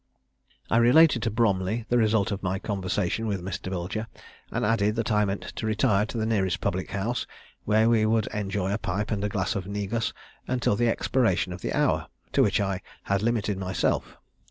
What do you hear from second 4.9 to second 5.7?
that I meant to